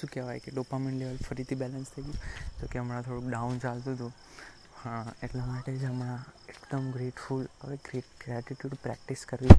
[0.00, 2.18] શું કહેવાય કે ડોપામિન લેવલ ફરીથી બેલેન્સ થઈ ગયું.
[2.60, 4.12] તો કે હમણાં થોડુંક ડાઉન ચાલતું હતું.
[5.24, 6.20] એટલા માટે જ હમણાં
[6.52, 9.56] એકદમ ગ્રેટફુલ હવે ગ્રેટ ગ્રેટિટ્યૂડ પ્રેક્ટિસ કરવી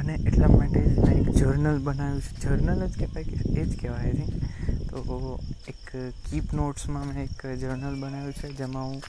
[0.00, 2.32] અને એટલા માટે જ મેં એક જર્નલ બનાવ્યું છે.
[2.44, 4.26] જર્નલ જ કહેવાય કે એ જ કહેવાય છે
[4.90, 5.00] તો
[5.72, 5.82] એક
[6.26, 9.00] કીપ નોટ્સમાં મેં એક જર્નલ બનાવ્યું છે, જેમાં હું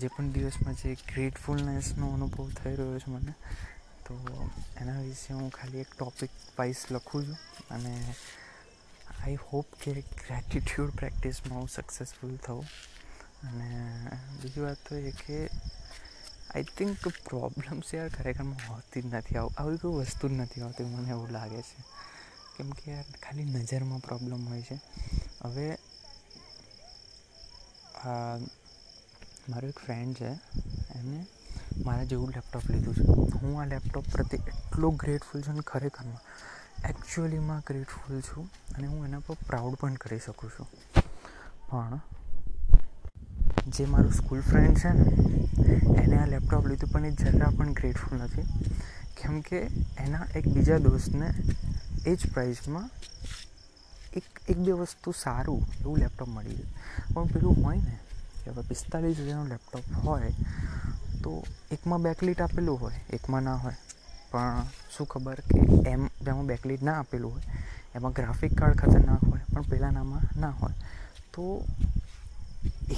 [0.00, 3.34] જે પણ દિવસમાં જે ગ્રેટફુલનેસનો અનુભવ થઈ રહ્યો છે મને,
[4.06, 4.14] તો
[4.80, 7.38] એના વિશે હું ખાલી એક ટોપિક વાઇઝ લખું છું.
[7.70, 7.92] અને
[9.16, 12.64] આઈ હોપ કે ગ્રેટિટ્યૂડ પ્રેક્ટિસમાં હું સક્સેસફુલ થઉં.
[13.48, 13.68] અને
[14.40, 15.38] બીજી વાત તો એ કે
[16.50, 19.36] આઈ થિંક પ્રોબ્લેમ્સ યાર ખરેખરમાં હોતી જ નથી.
[19.36, 21.78] આવું, આવી કોઈ વસ્તુ જ નથી હોતી મને એવું લાગે છે.
[22.56, 24.76] કેમ કે યાર, ખાલી નજરમાં પ્રોબ્લેમ હોય છે.
[25.42, 25.66] હવે
[29.50, 30.30] મારો એક ફ્રેન્ડ છે
[30.94, 31.20] એને
[31.84, 33.04] મારા જેવું લેપટોપ લીધું છે.
[33.38, 36.22] હું આ લેપટોપ પ્રત્યે એટલો ગ્રેટફુલ છું ને ખરેખરમાં
[36.90, 40.68] એકચ્યુઅલીમાં ગ્રેટફુલ છું અને હું એના પર પ્રાઉડ પણ કરી શકું છું.
[41.68, 42.00] પણ
[43.76, 45.06] જે મારું સ્કૂલ ફ્રેન્ડ છે ને,
[46.02, 48.46] એને આ લેપટોપ લીધું પણ એ જરા પણ ગ્રેટફુલ નથી.
[49.18, 49.58] કેમ કે
[49.98, 51.28] એના એક બીજા દોસ્તને
[52.06, 52.90] એ જ પ્રાઇસમાં
[54.16, 57.96] એક એક બે વસ્તુ સારું એવું લેપટોપ મળી જાય પણ પેલું હોય ને
[58.44, 60.32] કે હવે પિસ્તાલીસ હજારનું લેપટોપ હોય,
[61.22, 63.76] તો એકમાં બેકલીટ આપેલું હોય, એકમાં ના હોય.
[64.32, 64.64] પણ
[64.96, 65.60] શું ખબર કે
[65.90, 67.44] એમ, જેમાં બેકલીટ ના આપેલું હોય,
[67.94, 70.74] એમાં ગ્રાફિક કાર્ડ ખતરનાક હોય, પણ પહેલાંનામાં ના હોય.
[71.34, 71.64] તો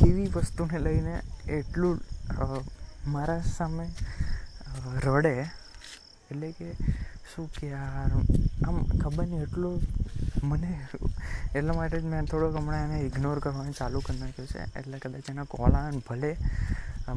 [0.00, 1.14] એવી વસ્તુને લઈને
[1.58, 1.96] એટલું
[3.14, 3.86] મારા સામે
[5.04, 5.34] રડે.
[6.30, 6.68] એટલે કે
[7.30, 9.76] શું કે આમ ખબર નહીં, એટલું
[10.42, 10.72] મને,
[11.56, 14.60] એટલા માટે જ મેં થોડોક હમણાં એને ઇગ્નોર કરવાનું ચાલુ કરી નાખ્યું છે.
[14.78, 16.30] એટલે કદાચ એના કોલ આવે ભલે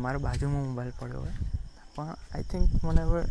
[0.03, 1.37] મારા બાજુમાં મોબાઈલ પડ્યો હોય.
[1.95, 3.21] પણ આઈ થિંક મને હવે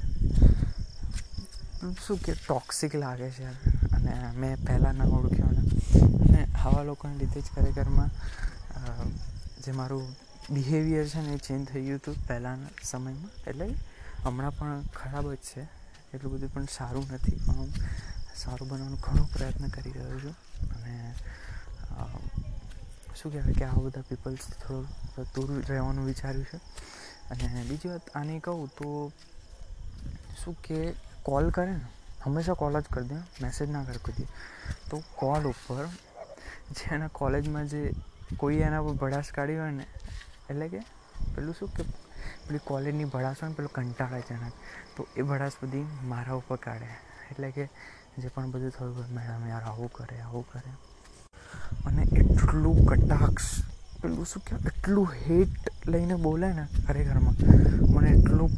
[2.05, 3.49] શું કે ટોક્સિક લાગે છે
[3.97, 8.11] અને મેં પહેલાં ના ઓળખ્યો અને આવા લોકોને લીધે જ ખરેખરમાં
[9.65, 10.05] જે મારું
[10.51, 13.31] બિહેવિયર છે ને એ ચેન્જ થઈ ગયું હતું પહેલાંના સમયમાં.
[13.47, 13.67] એટલે
[14.25, 15.63] હમણાં પણ ખરાબ જ છે.
[16.15, 17.37] એટલું બધું પણ સારું નથી.
[17.37, 17.71] પણ હું
[18.37, 20.37] સારું બનવાનો ઘણો પ્રયત્ન કરી રહ્યો છું.
[20.75, 20.95] અને
[23.17, 26.59] શું કહેવાય કે આવા બધા પીપલ્સ થોડું દૂર રહેવાનું વિચાર્યું છે.
[27.31, 28.89] અને બીજી વાત આની કહું તો
[30.41, 30.79] શું કે
[31.23, 31.87] કોલ કરે ને,
[32.25, 34.27] હંમેશા કોલ જ કરી દે મેસેજ ના કરી દે.
[34.91, 35.87] તો કોલ ઉપર
[36.71, 37.83] જે એના કોલેજમાં જે
[38.37, 39.87] કોઈ એના પર ભડાસ કાઢી હોય ને,
[40.51, 40.81] એટલે કે
[41.35, 41.83] પેલું શું કે,
[42.47, 44.53] પેલી કોલેજની ભડાસ હોય ને, પેલું કંટાળે છે એના.
[44.97, 46.91] તો એ ભડાસ બધી મારા ઉપર કાઢે.
[47.31, 47.69] એટલે કે
[48.19, 50.73] જે પણ બધું થયું હોય મેડમ યાર, આવું કરે આવું કરે.
[51.85, 53.49] અને એટલું કટાક્ષ,
[54.03, 57.37] પેલું શું કહેવાય, એટલું હેટ લઈને બોલે ને ખરેખરમાં
[57.89, 58.53] મને એટલું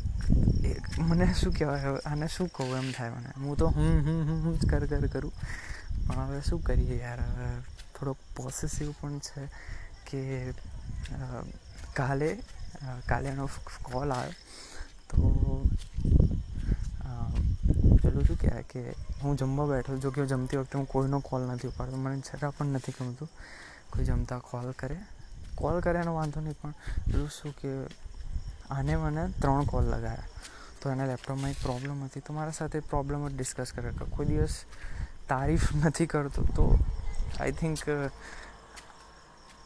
[0.99, 3.31] મને શું કહેવાય હવે આને શું કહું એમ થાય મને.
[3.37, 5.33] હું તો હમ હમ હમ જ કર કર, કરું.
[6.07, 7.49] પણ હવે શું કરીએ યાર, હવે
[7.97, 9.43] થોડોક પોસેસિવ પણ છે
[10.09, 10.21] કે
[11.95, 12.31] કાલે
[13.09, 13.49] કાલે એનો
[13.83, 14.35] કોલ આવ્યો.
[15.11, 15.17] તો
[18.03, 18.83] પેલું શું કહેવાય કે,
[19.23, 21.97] હું જમવા બેઠો, જો કે જમતી વખતે હું કોઈનો કોલ નથી ઉપાડતો.
[21.97, 23.31] મને જરા પણ નથી ગમતું
[23.93, 24.99] કોઈ જમતા કોલ કરે.
[25.55, 26.75] કોલ કરે એનો વાંધો નહીં, પણ
[27.07, 27.71] પેલું શું કે,
[28.71, 30.29] આને મને ત્રણ કોલ લગાવ્યા
[30.81, 32.21] તો એના લેપટોપમાં એક પ્રોબ્લેમ હતી.
[32.21, 34.55] તો મારા સાથે પ્રોબ્લેમ જ ડિસ્કસ કરે કોઈ દિવસ
[35.29, 36.65] તારીફ નથી કરતો, તો
[37.41, 37.89] આઈ થિંક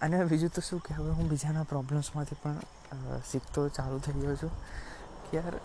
[0.01, 2.59] અને બીજું તો શું કે હવે હું બીજાના પ્રોબ્લેમ્સમાંથી પણ
[3.31, 4.53] શીખતો ચાલુ થઈ ગયો છું
[5.25, 5.57] કે યાર,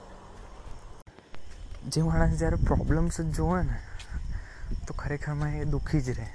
[1.88, 3.78] જે માણસ જ્યારે પ્રોબ્લેમ્સ જ જોવે ને,
[4.88, 6.28] તો ખરેખરમાં એ દુઃખી જ રહે.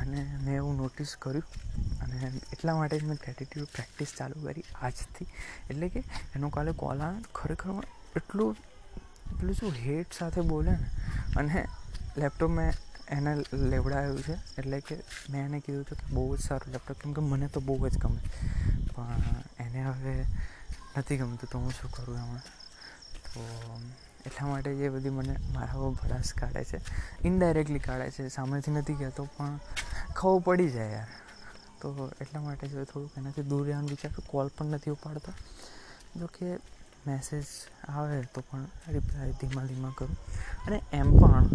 [0.00, 1.46] અને મેં એવું નોટિસ કર્યું
[2.02, 2.16] અને
[2.52, 5.28] એટલા માટે જ મેં ગ્રેટિટ્યુડ પ્રેક્ટિસ ચાલુ કરી આજથી.
[5.70, 6.00] એટલે કે
[6.36, 8.56] એનો કાલે કોલ આવે ખરેખરમાં એટલું,
[9.38, 10.88] પેલું શું હેટ સાથે બોલે ને,
[11.36, 11.56] અને
[12.16, 12.70] લેપટોપ મેં
[13.10, 14.32] એને લેવડાવ્યું છે.
[14.32, 14.96] એટલે કે
[15.30, 16.96] મેં એને કીધું હતું કે બહુ જ સારું લેપટોપ.
[16.96, 18.20] કેમ કે મને તો બહુ જ ગમે.
[18.94, 19.24] પણ
[19.60, 20.24] એને હવે
[20.98, 22.40] નથી ગમતું તો હું શું કરું એમાં?
[23.34, 23.80] તો
[24.26, 26.80] એટલા માટે એ બધી મને મારા ભડાસ કાઢે છે.
[27.24, 28.28] ઇનડાયરેક્ટલી કાઢે છે.
[28.28, 29.58] સામેથી નથી કહેતો, પણ
[30.14, 31.06] ખબર પડી જાય યાર.
[31.80, 35.32] તો એટલા માટે જો થોડુંક એનાથી દૂર રહેવાનું વિચાર કોલ પણ નથી ઉપાડતો.
[36.20, 36.56] જો કે
[37.06, 37.44] મેસેજ
[37.88, 40.16] આવે તો પણ રિપ્લાય ધીમા ધીમા કરું.
[40.66, 41.48] અને એમ પણ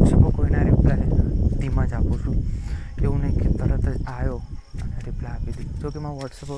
[0.00, 1.06] વોટ્સએપ કોઈના રિપ્લાય
[1.60, 2.36] ધીમા જ આપું છું.
[3.04, 4.38] એવું નહીં કે તરત જ આવ્યો
[4.82, 5.78] અને રિપ્લાય આપી દીધું.
[5.80, 6.50] જો કે મારા વોટ્સઅપ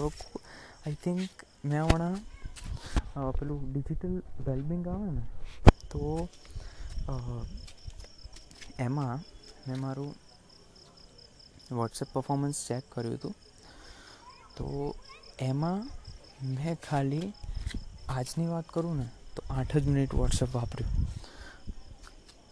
[0.84, 2.16] આઈ થિંક મેં હમણાં
[3.38, 4.14] પેલું ડિજિટલ
[4.46, 5.22] વેલબિંગ આવે ને,
[5.90, 6.00] તો
[8.86, 9.16] એમાં
[9.66, 10.12] મેં મારું
[11.78, 13.34] વોટ્સએપ પરફોર્મન્સ ચેક કર્યું હતું.
[14.56, 14.66] તો
[15.50, 15.80] એમાં
[16.54, 17.28] મેં ખાલી
[18.16, 20.94] આજની વાત કરું ને, તો આઠ જ મિનિટ વોટ્સએપ વાપર્યું.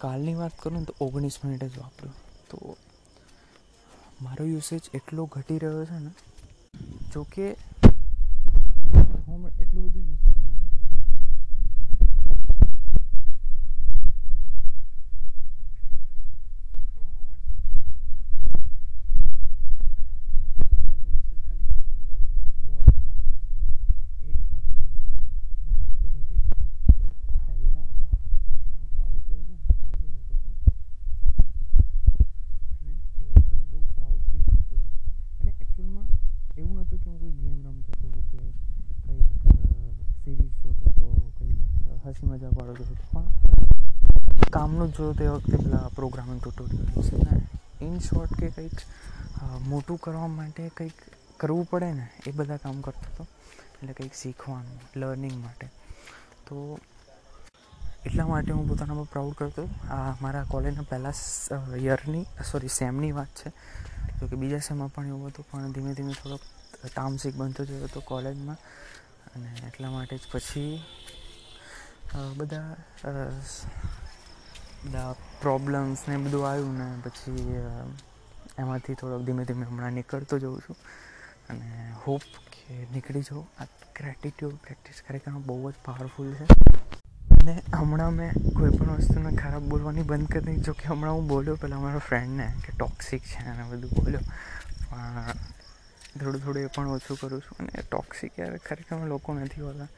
[0.01, 2.17] કાલની વાત કરું તો ઓગણીસ મિનિટ જ વાપર્યું
[2.49, 2.57] તો
[4.21, 6.11] મારો યુસેજ એટલો ઘટી રહ્યો છે ને,
[7.13, 7.47] જોકે
[9.27, 10.71] હું એટલું બધું યુઝ પણ નથી
[36.57, 38.39] એવું નહોતું કે હું કોઈ ગેમ રમતો હતો કે
[39.05, 39.31] કંઈક
[40.21, 41.61] સિરીઝ જોતો હતો કંઈક
[42.21, 43.07] હસી મજાક વાળો જોતો હતો.
[43.13, 47.37] પણ કામનું જ જોતો તે વખતે પેલા પ્રોગ્રામિંગ ટ્યુટોરિયલ છે ને.
[47.81, 48.81] ઇન શોર્ટ કે કંઈક
[49.69, 50.93] મોટું કરવા માટે કંઈક
[51.41, 53.27] કરવું પડે ને, એ બધા કામ કરતો હતો.
[53.75, 55.67] એટલે કંઈક શીખવાનું લર્નિંગ માટે.
[56.47, 56.79] તો
[58.07, 59.65] એટલા માટે હું પોતાના પર પ્રાઉડ કરતો.
[59.91, 61.15] આ મારા કોલેજના પહેલાં
[61.81, 63.51] યરની સોરી સેમની વાત છે.
[64.21, 66.41] તો કે બીજા સેમમાં પણ એવું હતું, પણ ધીમે ધીમે થોડોક
[66.97, 68.57] તામસિક બનતો જયો હતો કોલેજમાં.
[69.35, 70.83] અને એટલા માટે જ પછી
[72.11, 72.77] બધા
[74.85, 77.57] બધા પ્રોબ્લેમ્સ ને બધું આવ્યું ને પછી
[78.59, 80.77] એમાંથી થોડોક ધીમે ધીમે હમણાં નીકળતો જઉં છું.
[81.49, 83.47] અને હોપ કે નીકળી જાઉં.
[83.63, 83.65] આ
[83.97, 86.47] ગ્રેટિટ્યુડ પ્રેક્ટિસ ખરેખર બહુ જ પાવરફુલ છે.
[87.31, 90.61] અને હમણાં મેં કોઈ પણ વસ્તુને ખરાબ બોલવાની બંધ કરી દીધી.
[90.61, 94.21] જોકે હમણાં હું બોલ્યો પહેલાં મારા ફ્રેન્ડને કે ટોક્સિક છે અને બધું બોલ્યો.
[94.91, 95.33] પણ
[96.21, 97.59] થોડું થોડું એ પણ ઓછું કરું છું.
[97.59, 99.89] અને ટોક્સિક યાર ખરેખર લોકો નથી હોતા.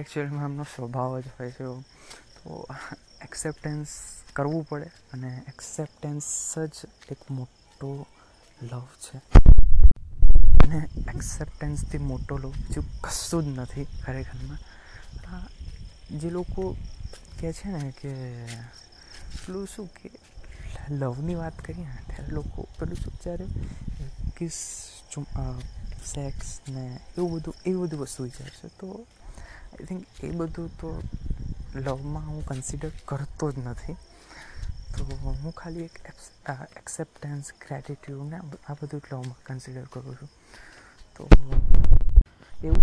[0.00, 1.64] એકચ્યુઅલમાં એમનો સ્વભાવ જ હોય છે
[2.36, 2.66] તો
[3.22, 3.90] એક્સેપ્ટન્સ
[4.32, 6.28] કરવું પડે અને એક્સેપ્ટન્સ
[6.58, 6.76] જ
[7.10, 7.90] એક મોટો
[8.62, 9.18] લવ છે.
[10.64, 10.78] અને
[11.14, 14.60] એક્સેપ્ટન્સથી મોટો લવ બીજું કશું જ નથી ખરેખરમાં.
[16.20, 16.62] જે લોકો
[17.40, 18.12] કહે છે ને કે,
[19.40, 20.10] પેલું શું કે
[20.90, 23.46] લવની વાત કરીએ ને, ત્યારે લોકો પેલું શું જ્યારે
[24.36, 24.58] કિસ
[26.06, 26.84] સેક્સ ને
[27.18, 28.88] એવું બધું એવું બધું વસ્તુ વિચારશે તો
[29.72, 30.88] આઈ થિંક એ બધું તો
[31.84, 33.96] લવમાં હું કન્સિડર કરતો જ નથી.
[34.96, 35.96] તો હું ખાલી એક
[36.80, 40.30] એક્સેપ્ટન્સ ગ્રેટિટ્યૂડ ને આ બધું જ લવમાં કન્સિડર કરું છું.
[41.16, 41.22] તો
[42.64, 42.82] એવું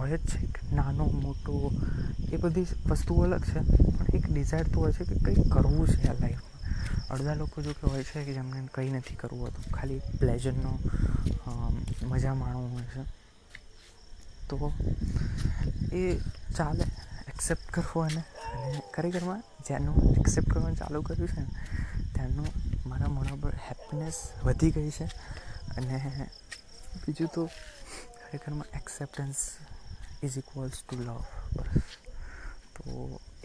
[0.00, 0.38] હોય જ છે
[0.76, 1.54] નાનો, મોટો,
[2.32, 3.60] એ બધી વસ્તુઓ અલગ છે.
[3.96, 6.54] પણ એક ડિઝાયર તો હોય છે કે કંઈક કરવું છે આ લાઈફમાં
[7.12, 10.72] અડધા લોકો જો કે હોય છે કે જેમને કંઈ નથી કરવું હોતું, ખાલી પ્લેઝરનો
[12.10, 13.02] મજા માણવું હોય છે.
[14.48, 14.56] તો
[15.92, 16.02] એ
[16.56, 16.84] ચાલે
[17.32, 18.22] એક્સેપ્ટ કરવો અને
[18.54, 21.50] અને ખરેખરમાં જેનું એક્સેપ્ટ કરવાનું ચાલુ કર્યું છે ને,
[22.14, 22.50] ત્યાંનું
[22.86, 25.06] મારા મોઢા પર હેપીનેસ વધી ગઈ છે.
[25.76, 25.96] અને
[27.02, 27.42] બીજું તો
[28.22, 29.38] ખરેખરમાં acceptance
[30.26, 31.20] is equals to love
[31.56, 31.86] બસ
[32.74, 32.82] તો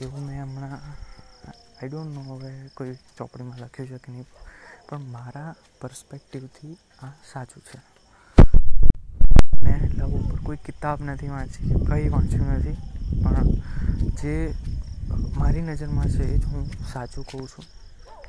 [0.04, 0.82] એવું મેં હમણાં
[1.48, 4.28] આઈ ડોન્ટ નો હવે કોઈ ચોપડીમાં લખ્યું છે કે નહીં,
[4.88, 7.80] પણ મારા પર્સપેક્ટિવથી આ સાચું છે.
[9.64, 12.78] મેં લવ ઉપર કોઈ કિતાબ નથી વાંચી, કંઈ વાંચ્યું નથી,
[13.24, 13.48] પણ
[14.20, 14.34] જે
[15.40, 17.66] મારી નજરમાં છે એ જ હું સાચું કહું છું.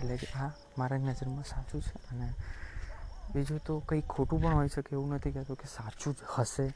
[0.01, 2.29] એટલે કે આ મારા નજરમાં સાચું છે અને
[3.33, 6.67] બીજું તો કંઈ ખોટું પણ હોઈ શકે એવું નથી કહેતો કે સાચું જ હશે.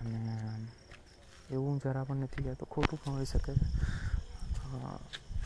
[0.00, 0.18] અને
[1.50, 3.66] એવું જરા પણ નથી કહેતો ખોટું પણ હોઈ શકે છે.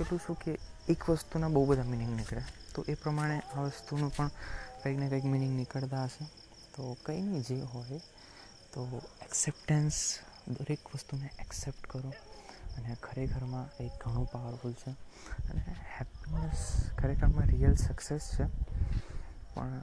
[0.01, 2.43] એટલું શું કે, એક વસ્તુના બહુ બધા મિનિંગ નીકળે.
[2.75, 4.29] તો એ પ્રમાણે આ વસ્તુનું પણ
[4.83, 6.25] કંઈક ને કંઈક મિનિંગ નીકળતા હશે.
[6.75, 7.99] તો કંઈ નહીં, જે હોય,
[8.73, 12.13] તો એક્સેપ્ટન્સ દરેક વસ્તુને એક્સેપ્ટ કરો.
[12.77, 14.91] અને ખરેખરમાં એ ઘણું પાવરફુલ છે.
[15.51, 15.61] અને
[16.01, 18.45] હેપીનેસ ખરેખરમાં રિયલ સક્સેસ છે.
[19.55, 19.83] પણ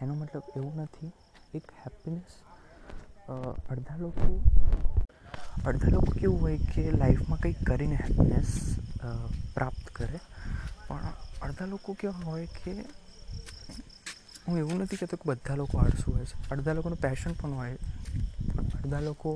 [0.00, 1.12] એનો મતલબ એવું નથી.
[1.54, 2.55] એક હેપીનેસ
[3.28, 4.28] અડધા લોકો
[5.64, 8.50] અડધા લોકો કેવું હોય કે લાઈફમાં કંઈક કરીને હેપીનેસ
[9.54, 10.20] પ્રાપ્ત કરે.
[10.82, 11.08] પણ
[11.42, 12.74] અડધા લોકો કેવા હોય કે
[14.42, 16.36] હું એવું નથી કહેતો કે બધા લોકો આળસુ હોય છે.
[16.50, 17.76] અડધા લોકોનું પેશન પણ હોય.
[18.48, 19.30] પણ અડધા લોકો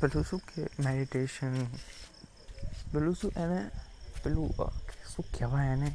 [0.00, 1.54] પેલું શું કે મેડિટેશન
[2.90, 3.60] પેલું શું એને
[4.18, 4.48] પેલું
[5.06, 5.90] શું કહેવાય એને?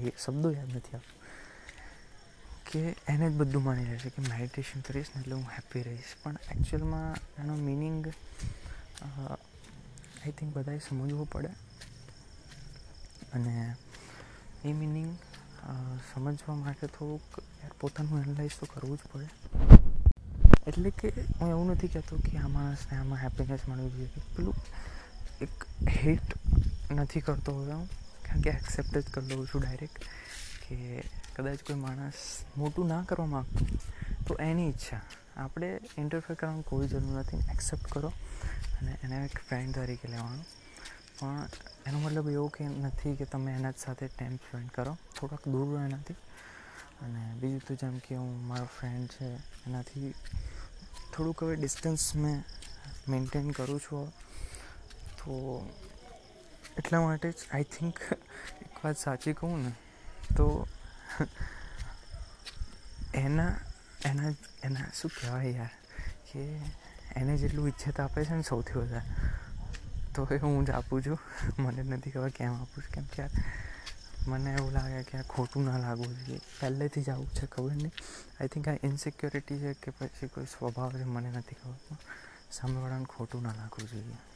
[0.00, 1.12] એ શબ્દો યાદ નથી આવતો.
[2.74, 6.14] કે એને જ બધું માની રહે છે કે મેડિટેશન કરીશ ને એટલે હું હેપી રહીશ.
[6.22, 7.10] પણ એકચ્યુઅલમાં
[7.42, 7.98] એનો મિનિંગ
[9.04, 11.50] આઈ થિંક બધાએ સમજવું પડે.
[13.34, 13.54] અને
[14.64, 15.10] એ મિનિંગ
[16.12, 17.42] સમજવા માટે થોડુંક
[17.80, 19.28] પોતાનું એનાલાઇઝ તો કરવું જ પડે.
[20.68, 21.08] એટલે કે
[21.40, 24.22] હું એવું નથી કહેતો કે આ માણસને આમાં હેપીનેસ મળવી જોઈએ.
[24.36, 24.56] પેલું
[25.46, 25.54] એક
[25.98, 26.28] હેટ
[26.92, 27.88] નથી કરતો હવે હું.
[28.26, 29.98] કારણ કે એક્સેપ્ટ જ કરી લઉં છું ડાયરેક્ટ
[30.64, 30.76] કે
[31.36, 32.12] કદાચ કોઈ માણસ
[32.56, 33.68] મોટું ના કરવા માગતું
[34.26, 35.00] તો એની ઈચ્છા.
[35.36, 38.12] આપણે ઇન્ટરફેર કરવાની કોઈ જરૂર નથી એક્સેપ્ટ કરો
[38.80, 40.44] અને એને એક ફ્રેન્ડ તરીકે લેવાનું.
[41.18, 41.48] પણ
[41.86, 44.96] એનો મતલબ એવો કે નથી કે તમે એના જ સાથે ટાઈમ સ્પેન્ડ કરો.
[45.20, 46.14] થોડાક દૂર રહો એનાથી.
[47.02, 49.34] અને બીજું તો જેમ કે હું, મારો ફ્રેન્ડ છે,
[49.66, 50.14] એનાથી
[51.16, 52.42] થોડુંક હવે ડિસ્ટન્સ મેં
[53.08, 54.10] મેન્ટેન કરું છું.
[55.18, 55.70] તો
[56.78, 57.98] એટલા માટે જ આઈ થિંક
[58.62, 59.72] એક વાત સાચી કહું ને,
[60.36, 60.66] તો
[63.14, 63.54] એના
[64.04, 65.74] એના એના શું કહેવાય યાર
[66.32, 66.60] કે
[67.16, 69.02] એને જેટલું ઇજ્જત આપે છે ને સૌથી વધારે.
[70.14, 71.18] તો એ હું જ આપું છું.
[71.58, 72.92] મને નથી ખબર કેમ આપું છું.
[72.92, 73.30] કેમ કે યાર,
[74.26, 76.40] મને એવું લાગે કે આ ખોટું ના લાગવું જોઈએ.
[76.60, 77.92] પહેલેથી જ આવું છે, ખબર નહીં.
[78.40, 81.78] આઈ થિંક આ ઇનસિક્યોરિટી છે કે પછી કોઈ સ્વભાવ છે, મને નથી ખબર.
[81.88, 81.98] પણ
[82.50, 84.33] સામેવાળાને ખોટું ના લાગવું જોઈએ.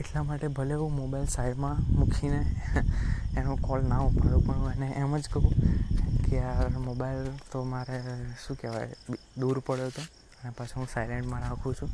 [0.00, 2.40] એટલા માટે ભલે હું મોબાઈલ સાઈડમાં મૂકીને
[3.38, 5.54] એનો કોલ ના ઉપાડું પણ એને એમ જ કહું
[6.24, 7.98] કે યાર મોબાઈલ તો મારે
[8.44, 8.94] શું કહેવાય,
[9.40, 10.02] દૂર પડ્યો હતો
[10.42, 11.90] અને પાછું હું સાયલેન્ટમાં રાખું છું.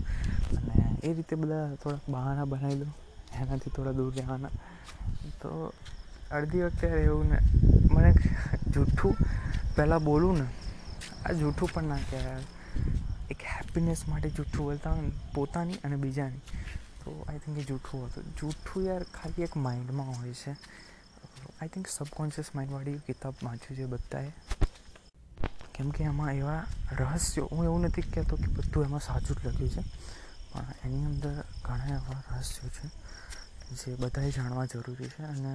[0.59, 2.93] અને એ રીતે બધા થોડાક બહાના બનાવી દઉં,
[3.41, 4.55] એનાથી થોડા દૂર રહેવાના.
[5.43, 5.73] તો
[6.31, 7.39] અડધી વખતે એવું ને,
[7.95, 8.11] મને
[8.75, 9.15] જૂઠું
[9.77, 10.47] પહેલાં બોલું ને,
[11.27, 12.45] આ જૂઠું પણ ના કહેવાય.
[13.31, 16.43] એક હેપીનેસ માટે જૂઠું બોલતા હોય ને, પોતાની અને બીજાની.
[17.07, 18.25] તો આઈ થિંક એ જૂઠું હતું.
[18.35, 20.53] જૂઠું યાર ખાલી એક માઇન્ડમાં હોય છે.
[21.61, 24.31] આઈ થિંક સબકોન્શિયસ માઇન્ડવાળી કિતાબ વાંચ્યું છે બધાએ.
[25.75, 29.71] કેમ કે એમાં એવા રહસ્યો, હું એવું નથી કહેતો કે બધું એમાં સાચું જ લખ્યું
[29.71, 29.83] છે,
[30.53, 32.87] પણ એની અંદર ઘણા એવા રહસ્યો છે
[33.77, 35.53] જે બધાએ જાણવા જરૂરી છે અને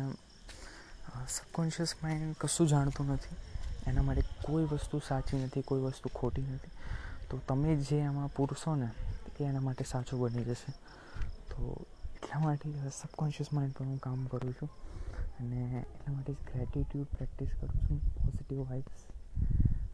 [1.30, 3.36] સબકોન્શિયસ માઇન્ડ કશું જાણતું નથી.
[3.88, 6.76] એના માટે કોઈ વસ્તુ સાચી નથી, કોઈ વસ્તુ ખોટી નથી.
[7.30, 8.90] તો તમે જે એમાં પૂરશો ને,
[9.40, 10.72] એ એના માટે સાચું બની જશે.
[11.52, 11.62] તો
[12.16, 14.70] એટલા માટે સબકોન્શિયસ માઇન્ડ પર હું કામ કરું છું
[15.40, 19.06] અને એટલા માટે ગ્રેટિટ્યૂડ પ્રેક્ટિસ કરું છું પોઝિટિવ વાઇબ્સ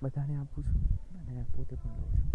[0.01, 0.81] બધાને આપું છું
[1.21, 2.27] અને પોતે પણ લઉં છું.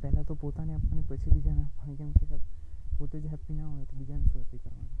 [0.00, 2.36] પહેલાં તો પોતાને આપવાની, પછી બીજાને આપવાની, કેમ કે
[2.98, 4.98] પોતે જ હેપી ના હોય તો બીજાને શું હેપી કરવાનું?